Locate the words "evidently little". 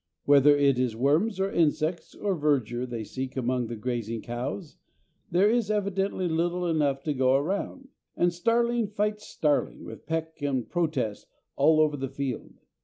5.69-6.65